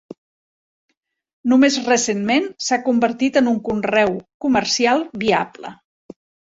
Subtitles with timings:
[1.53, 5.79] Només recentment s'ha convertit en un conreu comercial viable.